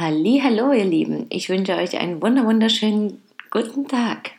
hallo 0.00 0.70
ihr 0.70 0.84
Lieben. 0.84 1.26
Ich 1.28 1.48
wünsche 1.48 1.74
euch 1.74 1.98
einen 1.98 2.22
wunder 2.22 2.44
wunderschönen 2.44 3.20
guten 3.50 3.88
Tag. 3.88 4.30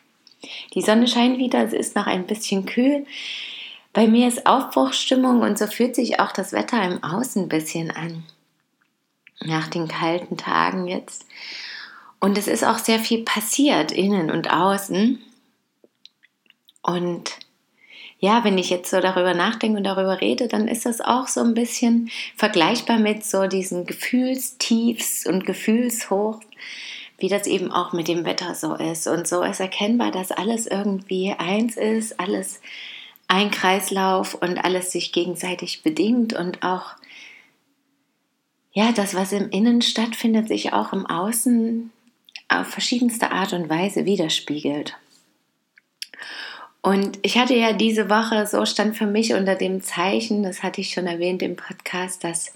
Die 0.74 0.82
Sonne 0.82 1.06
scheint 1.06 1.38
wieder, 1.38 1.66
es 1.66 1.74
ist 1.74 1.98
noch 1.98 2.08
ein 2.08 2.26
bisschen 2.26 2.66
kühl. 2.66 3.06
Bei 3.92 4.08
mir 4.08 4.30
ist 4.30 4.46
Aufbruchsstimmung 4.46 5.42
und 5.42 5.60
so 5.60 5.68
fühlt 5.68 5.96
sich 5.96 6.22
auch 6.22 6.32
das 6.32 6.54
Wetter 6.54 6.82
im 6.82 7.04
Außen 7.04 7.44
ein 7.44 7.50
bisschen 7.50 7.92
an. 7.92 8.24
Nach 9.42 9.68
den 9.68 9.90
kalten 9.90 10.38
Tagen 10.38 10.88
jetzt. 10.88 11.26
Und 12.22 12.38
es 12.38 12.48
ist 12.48 12.64
auch 12.64 12.78
sehr 12.78 13.00
viel 13.00 13.26
passiert, 13.26 13.92
innen 13.92 14.32
und 14.32 14.54
außen. 14.54 15.22
Und 16.84 17.32
ja, 18.20 18.44
wenn 18.44 18.58
ich 18.58 18.70
jetzt 18.70 18.92
so 18.92 19.00
darüber 19.00 19.34
nachdenke 19.34 19.78
und 19.78 19.86
darüber 19.86 20.20
rede, 20.20 20.50
dann 20.50 20.68
ist 20.68 20.86
das 20.86 21.00
auch 21.00 21.28
so 21.28 21.40
ein 21.42 21.54
bisschen 21.54 22.12
vergleichbar 22.36 23.00
mit 23.00 23.24
so 23.24 23.48
diesen 23.48 23.86
Gefühlstiefs 23.86 25.26
und 25.26 25.46
Gefühlshochs, 25.46 26.46
wie 27.18 27.30
das 27.30 27.48
eben 27.48 27.72
auch 27.72 27.94
mit 27.94 28.10
dem 28.10 28.26
Wetter 28.26 28.56
so 28.56 28.76
ist. 28.76 29.08
Und 29.08 29.26
so 29.26 29.42
ist 29.42 29.62
erkennbar, 29.62 30.12
dass 30.12 30.32
alles 30.32 30.68
irgendwie 30.68 31.34
eins 31.38 31.78
ist, 31.78 32.20
alles 32.20 32.60
ein 33.30 33.52
Kreislauf 33.52 34.34
und 34.34 34.66
alles 34.66 34.92
sich 34.92 35.14
gegenseitig 35.14 35.82
bedingt 35.82 36.34
und 36.34 36.64
auch 36.64 36.96
ja, 38.74 38.92
das, 38.92 39.16
was 39.16 39.32
im 39.32 39.50
Innen 39.50 39.82
stattfindet, 39.82 40.48
sich 40.48 40.74
auch 40.74 40.94
im 40.94 41.06
Außen 41.06 41.92
auf 42.50 42.68
verschiedenste 42.68 43.32
Art 43.32 43.54
und 43.54 43.70
Weise 43.70 44.06
widerspiegelt. 44.06 44.96
Und 46.82 47.20
ich 47.24 47.38
hatte 47.38 47.56
ja 47.56 47.74
diese 47.74 48.10
Woche, 48.10 48.48
so 48.48 48.66
stand 48.66 48.96
für 48.96 49.06
mich 49.06 49.34
unter 49.34 49.56
dem 49.56 49.82
Zeichen, 49.82 50.44
das 50.44 50.64
hatte 50.64 50.80
ich 50.80 50.92
schon 50.92 51.08
erwähnt 51.08 51.42
im 51.42 51.58
Podcast, 51.58 52.24
dass 52.24 52.54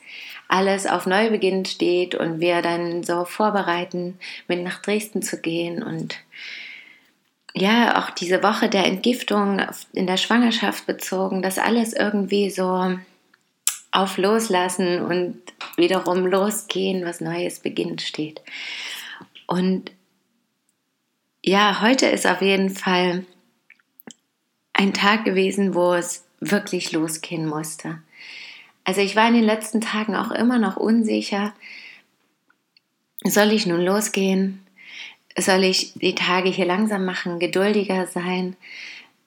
alles 0.47 0.87
auf 0.87 1.05
Neubeginn 1.05 1.65
steht 1.65 2.15
und 2.15 2.39
wir 2.39 2.61
dann 2.61 3.03
so 3.03 3.25
vorbereiten, 3.25 4.17
mit 4.47 4.63
nach 4.63 4.81
Dresden 4.81 5.21
zu 5.21 5.41
gehen 5.41 5.83
und 5.83 6.15
ja, 7.55 8.01
auch 8.01 8.09
diese 8.09 8.41
Woche 8.41 8.67
der 8.67 8.85
Entgiftung 8.85 9.61
in 9.93 10.07
der 10.07 10.17
Schwangerschaft 10.17 10.87
bezogen, 10.87 11.43
dass 11.43 11.59
alles 11.59 11.93
irgendwie 11.93 12.49
so 12.49 12.97
auf 13.91 14.17
Loslassen 14.17 15.01
und 15.01 15.37
wiederum 15.77 16.25
losgehen, 16.25 17.05
was 17.05 17.21
Neues 17.21 17.59
beginnt 17.59 18.01
steht. 18.01 18.41
Und 19.45 19.91
ja, 21.43 21.81
heute 21.81 22.07
ist 22.07 22.25
auf 22.25 22.41
jeden 22.41 22.71
Fall 22.71 23.23
ein 24.83 24.93
Tag 24.93 25.25
gewesen, 25.25 25.73
wo 25.73 25.93
es 25.93 26.25
wirklich 26.39 26.91
losgehen 26.91 27.47
musste. 27.47 27.99
Also 28.83 29.01
ich 29.01 29.15
war 29.15 29.27
in 29.27 29.33
den 29.33 29.43
letzten 29.43 29.81
Tagen 29.81 30.15
auch 30.15 30.31
immer 30.31 30.59
noch 30.59 30.77
unsicher, 30.77 31.53
soll 33.23 33.53
ich 33.53 33.65
nun 33.65 33.81
losgehen? 33.81 34.59
Soll 35.37 35.63
ich 35.63 35.93
die 35.95 36.13
Tage 36.13 36.49
hier 36.49 36.65
langsam 36.65 37.05
machen, 37.05 37.39
geduldiger 37.39 38.05
sein, 38.05 38.55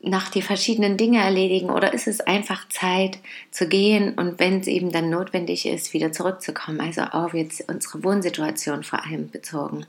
noch 0.01 0.29
die 0.29 0.43
verschiedenen 0.43 0.99
Dinge 0.99 1.21
erledigen 1.21 1.71
oder 1.71 1.95
ist 1.95 2.07
es 2.07 2.21
einfach 2.21 2.69
Zeit 2.69 3.19
zu 3.51 3.67
gehen 3.67 4.15
und 4.15 4.39
wenn 4.39 4.61
es 4.61 4.67
eben 4.67 4.93
dann 4.93 5.11
notwendig 5.11 5.67
ist, 5.67 5.95
wieder 5.95 6.13
zurückzukommen? 6.13 6.81
Also 6.81 7.01
auf 7.01 7.35
jetzt 7.35 7.69
unsere 7.69 8.05
Wohnsituation 8.05 8.85
vor 8.85 9.05
allem 9.05 9.31
bezogen. 9.31 9.87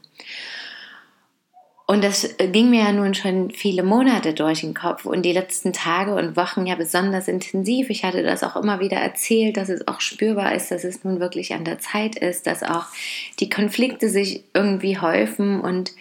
Und 1.89 2.03
das 2.03 2.35
ging 2.37 2.69
mir 2.69 2.81
ja 2.83 2.91
nun 2.91 3.13
schon 3.13 3.49
viele 3.49 3.81
Monate 3.81 4.33
durch 4.33 4.59
den 4.59 4.73
Kopf 4.73 5.05
und 5.05 5.21
die 5.21 5.31
letzten 5.31 5.71
Tage 5.71 6.13
und 6.13 6.35
Wochen 6.35 6.65
ja 6.65 6.75
besonders 6.75 7.29
intensiv. 7.29 7.89
Ich 7.89 8.03
hatte 8.03 8.23
das 8.23 8.43
auch 8.43 8.57
immer 8.57 8.81
wieder 8.81 8.97
erzählt, 8.97 9.55
dass 9.55 9.69
es 9.69 9.87
auch 9.87 10.01
spürbar 10.01 10.53
ist, 10.53 10.69
dass 10.69 10.83
es 10.83 11.05
nun 11.05 11.21
wirklich 11.21 11.53
an 11.53 11.63
der 11.63 11.79
Zeit 11.79 12.17
ist, 12.17 12.45
dass 12.45 12.61
auch 12.61 12.87
die 13.39 13.49
Konflikte 13.49 14.09
sich 14.09 14.43
irgendwie 14.53 14.99
häufen 14.99 15.61
und 15.61 15.93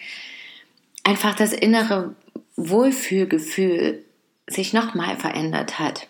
einfach 1.05 1.35
das 1.35 1.53
innere 1.53 2.13
Wohlfühlgefühl 2.57 4.03
sich 4.45 4.73
nochmal 4.73 5.15
verändert 5.15 5.79
hat. 5.79 6.07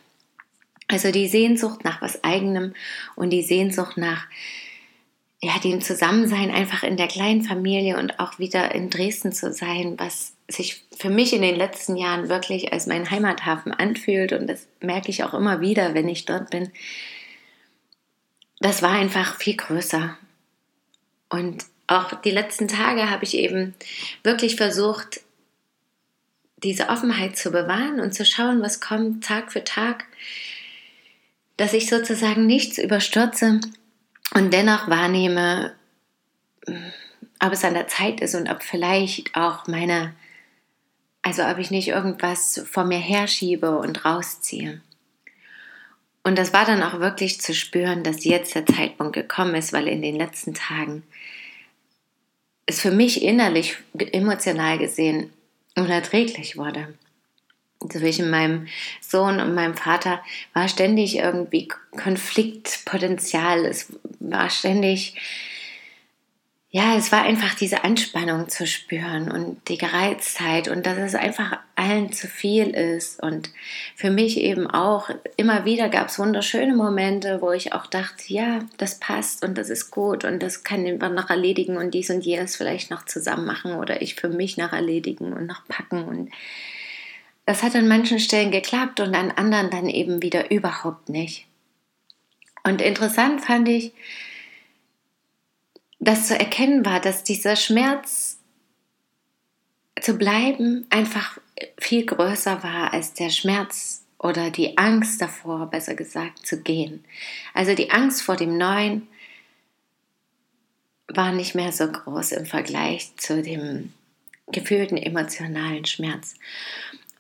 Also 0.88 1.12
die 1.12 1.28
Sehnsucht 1.28 1.84
nach 1.84 2.02
was 2.02 2.24
eigenem 2.24 2.74
und 3.16 3.30
die 3.30 3.44
Sehnsucht 3.44 3.98
nach 3.98 4.26
ja, 5.42 5.60
dem 5.60 5.82
Zusammensein 5.82 6.50
einfach 6.50 6.84
in 6.84 6.98
der 6.98 7.08
kleinen 7.08 7.44
Familie 7.44 7.98
und 7.98 8.20
auch 8.20 8.40
wieder 8.40 8.74
in 8.74 8.90
Dresden 8.90 9.32
zu 9.32 9.54
sein, 9.54 9.94
was 9.98 10.34
sich 10.48 10.84
für 10.98 11.10
mich 11.10 11.34
in 11.34 11.42
den 11.42 11.56
letzten 11.56 11.96
Jahren 11.96 12.30
wirklich 12.30 12.74
als 12.74 12.88
mein 12.88 13.12
Heimathafen 13.12 13.72
anfühlt 13.72 14.34
und 14.34 14.48
das 14.48 14.68
merke 14.82 15.10
ich 15.10 15.24
auch 15.24 15.34
immer 15.34 15.62
wieder, 15.62 15.94
wenn 15.94 16.08
ich 16.08 16.26
dort 16.26 16.50
bin. 16.50 16.72
Das 18.60 18.82
war 18.82 18.92
einfach 18.92 19.36
viel 19.38 19.56
größer. 19.56 20.18
Und 21.30 21.66
auch 21.86 22.20
die 22.22 22.32
letzten 22.32 22.68
Tage 22.68 23.12
habe 23.12 23.24
ich 23.24 23.36
eben 23.36 23.76
wirklich 24.24 24.56
versucht, 24.56 25.22
diese 26.64 26.90
Offenheit 26.90 27.38
zu 27.38 27.52
bewahren 27.52 28.00
und 28.00 28.14
zu 28.14 28.26
schauen, 28.26 28.64
was 28.64 28.82
kommt 28.82 29.24
Tag 29.24 29.52
für 29.52 29.64
Tag, 29.64 30.06
dass 31.58 31.74
ich 31.74 31.88
sozusagen 31.88 32.48
nichts 32.48 32.80
überstürze, 32.80 33.60
und 34.34 34.54
dennoch 34.54 34.88
wahrnehme, 34.88 35.74
ob 37.40 37.52
es 37.52 37.64
an 37.64 37.74
der 37.74 37.88
Zeit 37.88 38.22
ist 38.22 38.36
und 38.36 38.50
ob 38.50 38.64
vielleicht 38.64 39.36
auch 39.36 39.68
meine, 39.68 40.14
also 41.22 41.44
ob 41.44 41.58
ich 41.58 41.72
nicht 41.72 41.90
irgendwas 41.90 42.62
vor 42.70 42.84
mir 42.84 43.00
herschiebe 43.00 43.78
und 43.78 44.06
rausziehe. 44.06 44.82
Und 46.24 46.38
das 46.38 46.52
war 46.52 46.66
dann 46.66 46.84
auch 46.84 47.00
wirklich 47.00 47.40
zu 47.40 47.54
spüren, 47.54 48.04
dass 48.04 48.26
jetzt 48.26 48.54
der 48.54 48.66
Zeitpunkt 48.66 49.14
gekommen 49.14 49.56
ist, 49.56 49.72
weil 49.72 49.88
in 49.88 50.02
den 50.02 50.18
letzten 50.18 50.54
Tagen 50.54 51.04
es 52.66 52.82
für 52.82 52.92
mich 52.92 53.24
innerlich, 53.24 53.78
emotional 53.98 54.78
gesehen 54.78 55.32
unerträglich 55.76 56.58
wurde 56.58 56.94
zwischen 57.90 58.30
meinem 58.30 58.68
Sohn 59.02 59.40
und 59.40 59.54
meinem 59.54 59.76
Vater 59.76 60.22
war 60.54 60.68
ständig 60.68 61.18
irgendwie 61.18 61.68
Konfliktpotenzial. 61.92 63.66
Es 63.66 63.94
war 64.20 64.50
ständig, 64.50 65.16
ja, 66.70 66.96
es 66.98 67.12
war 67.14 67.24
einfach 67.24 67.56
diese 67.56 67.86
Anspannung 67.86 68.50
zu 68.50 68.68
spüren 68.68 69.32
und 69.32 69.68
die 69.70 69.78
Gereiztheit 69.78 70.68
und 70.68 70.86
dass 70.86 70.98
es 70.98 71.16
einfach 71.16 71.58
allen 71.76 72.12
zu 72.12 72.28
viel 72.28 72.70
ist. 72.72 73.24
Und 73.24 73.50
für 73.96 74.12
mich 74.12 74.38
eben 74.38 74.70
auch, 74.70 75.10
immer 75.38 75.64
wieder 75.64 75.88
gab 75.88 76.10
es 76.10 76.20
wunderschöne 76.20 76.76
Momente, 76.76 77.42
wo 77.42 77.52
ich 77.52 77.74
auch 77.74 77.88
dachte, 77.88 78.26
ja, 78.28 78.60
das 78.78 79.00
passt 79.00 79.46
und 79.46 79.58
das 79.58 79.70
ist 79.70 79.92
gut 79.92 80.26
und 80.26 80.44
das 80.44 80.64
kann 80.66 80.98
man 80.98 81.16
noch 81.16 81.30
erledigen 81.30 81.78
und 81.78 81.94
dies 81.94 82.10
und 82.10 82.26
jenes 82.26 82.58
vielleicht 82.58 82.92
noch 82.92 83.06
zusammen 83.06 83.46
machen 83.46 83.74
oder 83.76 84.02
ich 84.02 84.16
für 84.16 84.30
mich 84.30 84.58
noch 84.58 84.74
erledigen 84.74 85.34
und 85.34 85.48
noch 85.48 85.66
packen 85.68 86.04
und 86.04 86.32
das 87.48 87.64
hat 87.64 87.76
an 87.76 87.88
manchen 87.88 88.20
Stellen 88.20 88.52
geklappt 88.52 89.00
und 89.00 89.16
an 89.16 89.32
anderen 89.32 89.70
dann 89.70 89.88
eben 89.88 90.22
wieder 90.22 90.52
überhaupt 90.52 91.08
nicht. 91.08 91.47
Und 92.68 92.82
interessant 92.82 93.40
fand 93.46 93.70
ich, 93.70 93.94
dass 96.00 96.28
zu 96.28 96.38
erkennen 96.38 96.86
war, 96.86 97.00
dass 97.00 97.24
dieser 97.24 97.56
Schmerz 97.56 98.40
zu 100.02 100.18
bleiben 100.18 100.86
einfach 100.90 101.38
viel 101.78 102.06
größer 102.06 102.64
war 102.64 102.92
als 102.92 103.14
der 103.14 103.30
Schmerz 103.30 104.04
oder 104.20 104.52
die 104.52 104.78
Angst 104.78 105.22
davor, 105.22 105.68
besser 105.68 105.96
gesagt, 105.96 106.46
zu 106.46 106.62
gehen. 106.62 107.06
Also 107.54 107.74
die 107.74 107.92
Angst 107.92 108.22
vor 108.22 108.36
dem 108.36 108.58
Neuen 108.58 109.08
war 111.08 111.32
nicht 111.32 111.56
mehr 111.56 111.72
so 111.72 111.90
groß 111.90 112.34
im 112.34 112.46
Vergleich 112.46 113.16
zu 113.16 113.42
dem 113.42 113.94
gefühlten 114.48 114.98
emotionalen 114.98 115.86
Schmerz. 115.86 116.36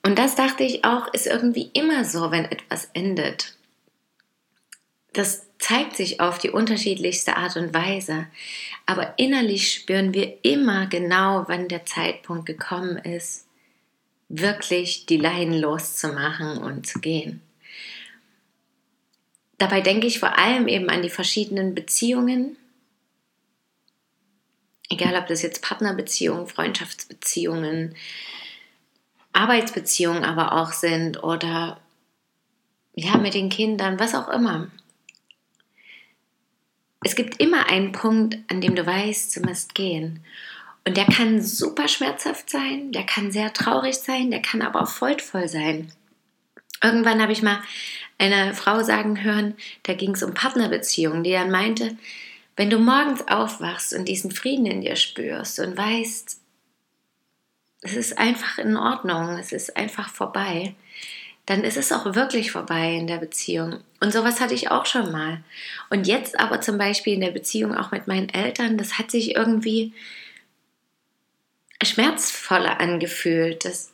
Und 0.03 0.19
das 0.19 0.35
dachte 0.35 0.63
ich 0.65 0.83
auch, 0.83 1.13
ist 1.13 1.25
irgendwie 1.25 1.69
immer 1.73 2.03
so, 2.03 2.31
wenn 2.31 2.43
etwas 2.43 2.89
endet. 2.93 3.56
Das 5.17 5.47
zeigt 5.57 5.97
sich 5.97 6.21
auf 6.21 6.37
die 6.37 6.51
unterschiedlichste 6.51 7.37
Art 7.37 7.57
und 7.57 7.73
Weise. 7.73 8.27
Aber 8.85 9.17
innerlich 9.17 9.73
spüren 9.73 10.13
wir 10.13 10.37
immer 10.43 10.85
genau, 10.85 11.45
wann 11.47 11.67
der 11.67 11.85
Zeitpunkt 11.85 12.45
gekommen 12.45 12.97
ist, 12.97 13.47
wirklich 14.29 15.07
die 15.07 15.17
Leiden 15.17 15.59
loszumachen 15.59 16.59
und 16.59 16.85
zu 16.85 16.99
gehen. 16.99 17.41
Dabei 19.57 19.81
denke 19.81 20.05
ich 20.05 20.19
vor 20.19 20.37
allem 20.37 20.67
eben 20.67 20.89
an 20.89 21.01
die 21.01 21.09
verschiedenen 21.09 21.73
Beziehungen, 21.73 22.55
Egal, 24.89 25.17
ob 25.17 25.27
das 25.27 25.41
jetzt 25.41 25.61
Partnerbeziehungen, 25.61 26.47
Freundschaftsbeziehungen, 26.47 27.95
Arbeitsbeziehungen 29.33 30.23
aber 30.23 30.53
auch 30.53 30.71
sind 30.71 31.21
oder 31.23 31.81
ja, 32.95 33.17
mit 33.17 33.33
den 33.33 33.49
Kindern, 33.49 33.99
was 33.99 34.15
auch 34.15 34.29
immer. 34.29 34.69
Es 37.07 37.15
gibt 37.15 37.39
immer 37.39 37.69
einen 37.69 37.93
Punkt, 37.93 38.37
an 38.51 38.59
dem 38.59 38.75
du 38.75 38.85
weißt, 38.85 39.37
du 39.37 39.39
musst 39.39 39.75
gehen. 39.75 40.25
Und 40.85 40.97
der 40.97 41.05
kann 41.05 41.41
super 41.41 41.87
schmerzhaft 41.87 42.49
sein, 42.49 42.91
der 42.91 43.05
kann 43.05 43.31
sehr 43.31 43.53
traurig 43.53 43.95
sein, 43.95 44.29
der 44.29 44.41
kann 44.41 44.61
aber 44.61 44.81
auch 44.81 44.89
freudvoll 44.89 45.47
sein. 45.47 45.89
Irgendwann 46.83 47.21
habe 47.21 47.31
ich 47.31 47.41
mal 47.41 47.61
eine 48.17 48.53
Frau 48.53 48.83
sagen 48.83 49.23
hören, 49.23 49.55
da 49.83 49.93
ging 49.93 50.15
es 50.15 50.23
um 50.23 50.33
Partnerbeziehungen, 50.33 51.23
die 51.23 51.31
dann 51.31 51.49
meinte, 51.49 51.95
wenn 52.57 52.69
du 52.69 52.77
morgens 52.77 53.25
aufwachst 53.29 53.93
und 53.93 54.09
diesen 54.09 54.31
Frieden 54.31 54.65
in 54.65 54.81
dir 54.81 54.97
spürst 54.97 55.61
und 55.61 55.77
weißt, 55.77 56.41
es 57.83 57.93
ist 57.93 58.17
einfach 58.17 58.57
in 58.57 58.75
Ordnung, 58.75 59.37
es 59.39 59.53
ist 59.53 59.77
einfach 59.77 60.09
vorbei, 60.09 60.75
dann 61.47 61.63
ist 61.63 61.77
es 61.77 61.93
auch 61.93 62.13
wirklich 62.13 62.51
vorbei 62.51 62.93
in 62.93 63.07
der 63.07 63.17
Beziehung. 63.17 63.79
Und 64.01 64.11
sowas 64.11 64.41
hatte 64.41 64.53
ich 64.53 64.69
auch 64.69 64.85
schon 64.85 65.11
mal. 65.11 65.41
Und 65.89 66.05
jetzt 66.05 66.39
aber 66.39 66.59
zum 66.59 66.77
Beispiel 66.77 67.13
in 67.13 67.21
der 67.21 67.31
Beziehung 67.31 67.73
auch 67.73 67.91
mit 67.91 68.05
meinen 68.05 68.29
Eltern, 68.29 68.77
das 68.77 68.99
hat 68.99 69.09
sich 69.09 69.35
irgendwie 69.35 69.93
schmerzvoller 71.81 72.81
angefühlt. 72.81 73.63
Das 73.63 73.93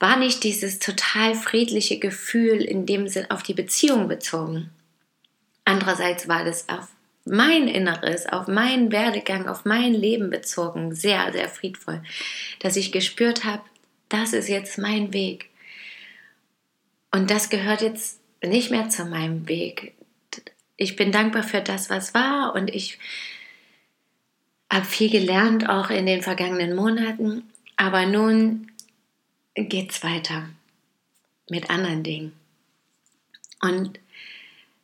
war 0.00 0.18
nicht 0.18 0.42
dieses 0.42 0.80
total 0.80 1.36
friedliche 1.36 2.00
Gefühl 2.00 2.62
in 2.62 2.84
dem 2.84 3.06
Sinn 3.06 3.30
auf 3.30 3.44
die 3.44 3.54
Beziehung 3.54 4.08
bezogen. 4.08 4.70
Andererseits 5.64 6.26
war 6.26 6.44
das 6.44 6.68
auf 6.68 6.88
mein 7.24 7.68
Inneres, 7.68 8.26
auf 8.26 8.48
meinen 8.48 8.90
Werdegang, 8.90 9.46
auf 9.46 9.64
mein 9.64 9.94
Leben 9.94 10.30
bezogen 10.30 10.96
sehr, 10.96 11.30
sehr 11.32 11.48
friedvoll, 11.48 12.02
dass 12.58 12.74
ich 12.74 12.90
gespürt 12.90 13.44
habe, 13.44 13.62
das 14.08 14.32
ist 14.32 14.48
jetzt 14.48 14.78
mein 14.78 15.12
Weg. 15.12 15.47
Und 17.10 17.30
das 17.30 17.48
gehört 17.48 17.82
jetzt 17.82 18.20
nicht 18.42 18.70
mehr 18.70 18.88
zu 18.88 19.04
meinem 19.04 19.48
Weg. 19.48 19.94
Ich 20.76 20.96
bin 20.96 21.10
dankbar 21.10 21.42
für 21.42 21.60
das, 21.60 21.90
was 21.90 22.14
war 22.14 22.54
und 22.54 22.70
ich 22.70 22.98
habe 24.72 24.84
viel 24.84 25.10
gelernt, 25.10 25.68
auch 25.68 25.90
in 25.90 26.06
den 26.06 26.22
vergangenen 26.22 26.76
Monaten. 26.76 27.50
Aber 27.76 28.06
nun 28.06 28.70
geht 29.54 29.92
es 29.92 30.02
weiter 30.02 30.48
mit 31.48 31.70
anderen 31.70 32.02
Dingen. 32.02 32.32
Und 33.60 33.98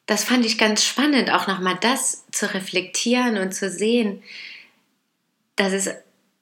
das 0.06 0.24
fand 0.24 0.44
ich 0.44 0.58
ganz 0.58 0.84
spannend, 0.84 1.30
auch 1.30 1.46
nochmal 1.46 1.78
das 1.80 2.24
zu 2.30 2.52
reflektieren 2.52 3.38
und 3.38 3.52
zu 3.52 3.70
sehen, 3.70 4.22
dass 5.56 5.72
es 5.72 5.90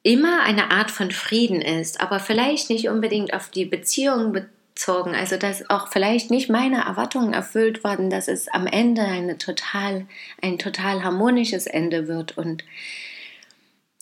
immer 0.03 0.43
eine 0.43 0.71
Art 0.71 0.91
von 0.91 1.11
Frieden 1.11 1.61
ist, 1.61 2.01
aber 2.01 2.19
vielleicht 2.19 2.71
nicht 2.71 2.89
unbedingt 2.89 3.35
auf 3.35 3.51
die 3.51 3.65
Beziehung 3.65 4.33
bezogen. 4.75 5.15
Also 5.15 5.37
dass 5.37 5.69
auch 5.71 5.89
vielleicht 5.89 6.31
nicht 6.31 6.49
meine 6.51 6.85
Erwartungen 6.85 7.33
erfüllt 7.33 7.85
worden, 7.85 8.11
dass 8.11 8.29
es 8.29 8.49
am 8.49 8.67
Ende 8.67 9.03
eine 9.03 9.39
total, 9.39 10.07
ein 10.41 10.59
total 10.59 11.05
harmonisches 11.05 11.67
Ende 11.67 12.09
wird 12.09 12.37
und 12.37 12.65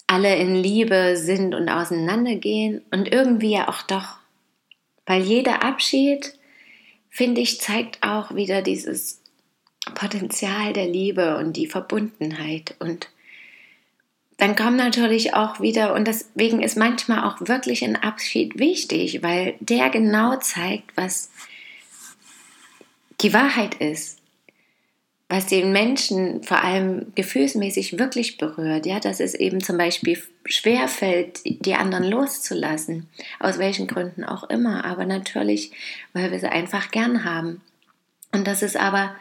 alle 0.06 0.36
in 0.36 0.56
Liebe 0.56 1.16
sind 1.16 1.54
und 1.54 1.68
auseinandergehen 1.68 2.82
und 2.90 3.12
irgendwie 3.12 3.52
ja 3.52 3.68
auch 3.68 3.82
doch, 3.82 4.16
weil 5.06 5.22
jeder 5.22 5.62
Abschied, 5.62 6.34
finde 7.08 7.40
ich, 7.40 7.60
zeigt 7.60 8.02
auch 8.02 8.34
wieder 8.34 8.62
dieses 8.62 9.22
Potenzial 9.94 10.72
der 10.72 10.86
Liebe 10.86 11.36
und 11.38 11.56
die 11.56 11.66
Verbundenheit 11.66 12.74
und 12.80 13.08
dann 14.40 14.56
kommt 14.56 14.76
natürlich 14.76 15.34
auch 15.34 15.60
wieder, 15.60 15.94
und 15.94 16.06
deswegen 16.06 16.62
ist 16.62 16.76
manchmal 16.76 17.24
auch 17.24 17.36
wirklich 17.40 17.84
ein 17.84 17.96
Abschied 17.96 18.58
wichtig, 18.58 19.22
weil 19.22 19.54
der 19.60 19.90
genau 19.90 20.36
zeigt, 20.36 20.96
was 20.96 21.30
die 23.20 23.32
Wahrheit 23.32 23.74
ist 23.74 24.20
was 25.30 25.46
den 25.46 25.70
Menschen 25.70 26.42
vor 26.42 26.64
allem 26.64 27.12
gefühlsmäßig 27.14 28.00
wirklich 28.00 28.36
berührt, 28.36 28.84
ja, 28.84 28.98
dass 28.98 29.20
es 29.20 29.34
eben 29.34 29.62
zum 29.62 29.78
Beispiel 29.78 30.20
schwer 30.44 30.88
fällt, 30.88 31.42
die 31.44 31.74
anderen 31.76 32.02
loszulassen, 32.02 33.08
aus 33.38 33.58
welchen 33.58 33.86
Gründen 33.86 34.24
auch 34.24 34.50
immer, 34.50 34.84
aber 34.84 35.04
natürlich, 35.04 35.70
weil 36.12 36.32
wir 36.32 36.40
sie 36.40 36.50
einfach 36.50 36.90
gern 36.90 37.22
haben. 37.22 37.60
Und 38.32 38.48
dass 38.48 38.62
es 38.62 38.74
aber 38.74 39.14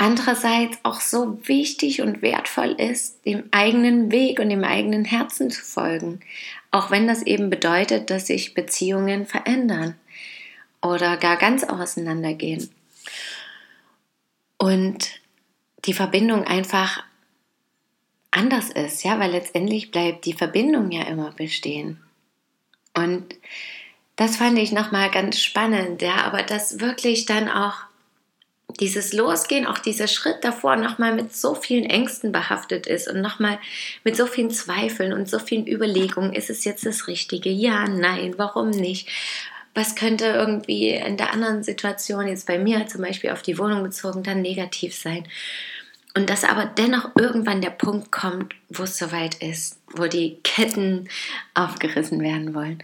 andererseits 0.00 0.78
auch 0.82 1.00
so 1.00 1.46
wichtig 1.46 2.00
und 2.00 2.22
wertvoll 2.22 2.70
ist, 2.70 3.26
dem 3.26 3.44
eigenen 3.50 4.10
Weg 4.10 4.40
und 4.40 4.48
dem 4.48 4.64
eigenen 4.64 5.04
Herzen 5.04 5.50
zu 5.50 5.62
folgen, 5.62 6.20
auch 6.70 6.90
wenn 6.90 7.06
das 7.06 7.22
eben 7.22 7.50
bedeutet, 7.50 8.08
dass 8.08 8.28
sich 8.28 8.54
Beziehungen 8.54 9.26
verändern 9.26 9.94
oder 10.80 11.18
gar 11.18 11.36
ganz 11.36 11.64
auseinandergehen 11.64 12.70
und 14.56 15.10
die 15.84 15.92
Verbindung 15.92 16.44
einfach 16.44 17.04
anders 18.30 18.70
ist, 18.70 19.04
ja, 19.04 19.18
weil 19.18 19.32
letztendlich 19.32 19.90
bleibt 19.90 20.24
die 20.24 20.32
Verbindung 20.32 20.90
ja 20.90 21.02
immer 21.02 21.32
bestehen. 21.32 22.00
Und 22.94 23.34
das 24.16 24.36
fand 24.36 24.58
ich 24.58 24.72
nochmal 24.72 25.10
ganz 25.10 25.40
spannend, 25.40 26.00
ja, 26.00 26.24
aber 26.24 26.42
dass 26.42 26.80
wirklich 26.80 27.26
dann 27.26 27.50
auch 27.50 27.89
dieses 28.78 29.12
Losgehen, 29.12 29.66
auch 29.66 29.78
dieser 29.78 30.06
Schritt 30.06 30.38
davor 30.42 30.76
nochmal 30.76 31.14
mit 31.14 31.34
so 31.34 31.54
vielen 31.54 31.84
Ängsten 31.84 32.32
behaftet 32.32 32.86
ist 32.86 33.08
und 33.08 33.20
nochmal 33.20 33.58
mit 34.04 34.16
so 34.16 34.26
vielen 34.26 34.50
Zweifeln 34.50 35.12
und 35.12 35.28
so 35.28 35.38
vielen 35.38 35.66
Überlegungen, 35.66 36.32
ist 36.32 36.50
es 36.50 36.64
jetzt 36.64 36.86
das 36.86 37.06
Richtige? 37.06 37.50
Ja, 37.50 37.88
nein, 37.88 38.34
warum 38.36 38.70
nicht? 38.70 39.08
was 39.74 39.94
könnte 39.94 40.26
irgendwie 40.26 40.90
in 40.90 41.16
der 41.16 41.32
anderen 41.32 41.62
Situation, 41.62 42.26
jetzt 42.26 42.46
bei 42.46 42.58
mir 42.58 42.86
zum 42.86 43.02
Beispiel 43.02 43.30
auf 43.30 43.42
die 43.42 43.58
Wohnung 43.58 43.82
bezogen, 43.82 44.22
dann 44.22 44.42
negativ 44.42 44.94
sein. 44.94 45.24
Und 46.14 46.28
dass 46.28 46.42
aber 46.44 46.66
dennoch 46.66 47.10
irgendwann 47.16 47.60
der 47.60 47.70
Punkt 47.70 48.10
kommt, 48.10 48.54
wo 48.68 48.82
es 48.82 48.98
soweit 48.98 49.36
ist, 49.36 49.78
wo 49.92 50.06
die 50.06 50.38
Ketten 50.42 51.08
aufgerissen 51.54 52.20
werden 52.20 52.52
wollen. 52.52 52.82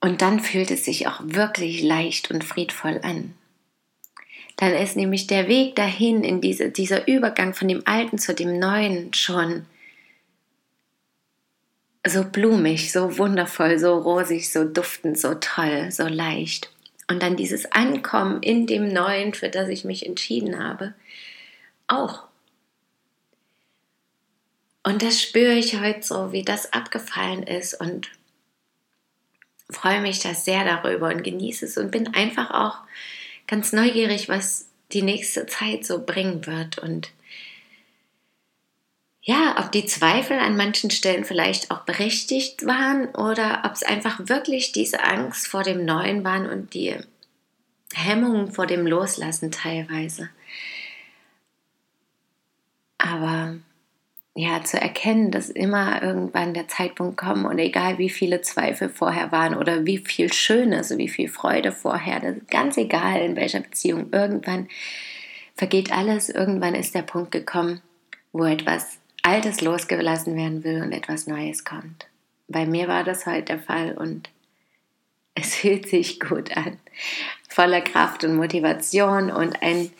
Und 0.00 0.20
dann 0.20 0.40
fühlt 0.40 0.70
es 0.70 0.84
sich 0.84 1.06
auch 1.06 1.20
wirklich 1.22 1.82
leicht 1.82 2.30
und 2.30 2.44
friedvoll 2.44 3.00
an. 3.02 3.34
Dann 4.60 4.74
ist 4.74 4.94
nämlich 4.94 5.26
der 5.26 5.48
Weg 5.48 5.74
dahin 5.74 6.22
in 6.22 6.42
diese, 6.42 6.68
dieser 6.68 7.08
Übergang 7.08 7.54
von 7.54 7.66
dem 7.66 7.82
Alten 7.86 8.18
zu 8.18 8.34
dem 8.34 8.58
Neuen 8.58 9.14
schon 9.14 9.64
so 12.06 12.24
blumig, 12.24 12.92
so 12.92 13.16
wundervoll, 13.16 13.78
so 13.78 13.96
rosig, 13.96 14.52
so 14.52 14.64
duftend, 14.64 15.18
so 15.18 15.34
toll, 15.36 15.90
so 15.90 16.06
leicht. 16.06 16.70
Und 17.08 17.22
dann 17.22 17.36
dieses 17.36 17.72
Ankommen 17.72 18.42
in 18.42 18.66
dem 18.66 18.92
Neuen, 18.92 19.32
für 19.32 19.48
das 19.48 19.70
ich 19.70 19.84
mich 19.86 20.04
entschieden 20.04 20.62
habe, 20.62 20.92
auch. 21.86 22.24
Und 24.82 25.02
das 25.02 25.22
spüre 25.22 25.54
ich 25.54 25.80
heute 25.80 26.02
so, 26.02 26.32
wie 26.32 26.42
das 26.42 26.74
abgefallen 26.74 27.44
ist 27.44 27.80
und 27.80 28.10
freue 29.70 30.02
mich 30.02 30.18
da 30.18 30.34
sehr 30.34 30.66
darüber 30.66 31.08
und 31.08 31.24
genieße 31.24 31.64
es 31.64 31.78
und 31.78 31.90
bin 31.90 32.14
einfach 32.14 32.50
auch 32.50 32.80
ganz 33.46 33.72
neugierig, 33.72 34.28
was 34.28 34.68
die 34.92 35.02
nächste 35.02 35.46
Zeit 35.46 35.84
so 35.84 36.04
bringen 36.04 36.46
wird 36.46 36.78
und 36.78 37.12
ja, 39.22 39.56
ob 39.58 39.70
die 39.70 39.84
Zweifel 39.84 40.38
an 40.38 40.56
manchen 40.56 40.90
Stellen 40.90 41.24
vielleicht 41.24 41.70
auch 41.70 41.80
berechtigt 41.80 42.64
waren 42.66 43.08
oder 43.14 43.62
ob 43.64 43.72
es 43.72 43.82
einfach 43.82 44.18
wirklich 44.28 44.72
diese 44.72 45.02
Angst 45.04 45.46
vor 45.46 45.62
dem 45.62 45.84
Neuen 45.84 46.24
waren 46.24 46.48
und 46.48 46.72
die 46.72 46.96
Hemmungen 47.92 48.50
vor 48.50 48.66
dem 48.66 48.86
Loslassen 48.86 49.50
teilweise. 49.50 50.30
Aber 52.96 53.56
ja, 54.34 54.62
zu 54.62 54.80
erkennen, 54.80 55.30
dass 55.30 55.50
immer 55.50 56.02
irgendwann 56.02 56.54
der 56.54 56.68
Zeitpunkt 56.68 57.16
kommt 57.16 57.44
und 57.44 57.58
egal 57.58 57.98
wie 57.98 58.10
viele 58.10 58.42
Zweifel 58.42 58.88
vorher 58.88 59.32
waren 59.32 59.56
oder 59.56 59.84
wie 59.86 59.98
viel 59.98 60.32
Schönes, 60.32 60.96
wie 60.96 61.08
viel 61.08 61.28
Freude 61.28 61.72
vorher, 61.72 62.36
ganz 62.48 62.76
egal 62.76 63.20
in 63.20 63.36
welcher 63.36 63.60
Beziehung, 63.60 64.08
irgendwann 64.12 64.68
vergeht 65.56 65.92
alles, 65.92 66.28
irgendwann 66.28 66.74
ist 66.74 66.94
der 66.94 67.02
Punkt 67.02 67.32
gekommen, 67.32 67.82
wo 68.32 68.44
etwas 68.44 68.98
Altes 69.22 69.60
losgelassen 69.60 70.36
werden 70.36 70.64
will 70.64 70.82
und 70.82 70.92
etwas 70.92 71.26
Neues 71.26 71.64
kommt. 71.64 72.06
Bei 72.48 72.66
mir 72.66 72.88
war 72.88 73.04
das 73.04 73.26
heute 73.26 73.44
der 73.44 73.58
Fall 73.58 73.92
und 73.92 74.30
es 75.34 75.54
fühlt 75.56 75.88
sich 75.88 76.20
gut 76.20 76.56
an. 76.56 76.78
Voller 77.48 77.80
Kraft 77.80 78.24
und 78.24 78.36
Motivation 78.36 79.30
und 79.30 79.62
ein, 79.62 79.90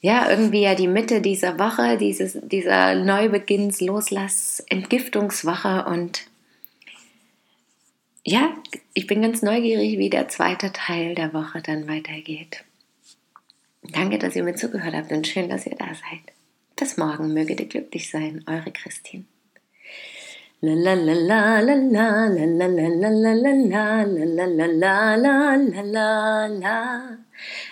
ja, 0.00 0.30
irgendwie 0.30 0.62
ja 0.62 0.74
die 0.74 0.88
Mitte 0.88 1.20
dieser 1.20 1.58
Woche, 1.58 1.98
dieses, 1.98 2.38
dieser 2.42 2.94
Neubeginns, 2.94 3.80
Loslass, 3.80 4.64
Entgiftungswoche 4.68 5.84
und 5.86 6.26
ja, 8.24 8.54
ich 8.92 9.06
bin 9.06 9.22
ganz 9.22 9.42
neugierig, 9.42 9.98
wie 9.98 10.10
der 10.10 10.28
zweite 10.28 10.72
Teil 10.72 11.14
der 11.14 11.32
Woche 11.32 11.62
dann 11.62 11.88
weitergeht. 11.88 12.64
Danke, 13.82 14.18
dass 14.18 14.36
ihr 14.36 14.44
mir 14.44 14.54
zugehört 14.54 14.94
habt 14.94 15.10
und 15.10 15.26
schön, 15.26 15.48
dass 15.48 15.66
ihr 15.66 15.76
da 15.76 15.86
seid. 15.86 16.34
Bis 16.76 16.96
morgen 16.96 17.32
möge 17.32 17.54
ihr 17.54 17.66
glücklich 17.66 18.10
sein, 18.10 18.44
eure 18.46 18.72
Christine. 18.72 19.24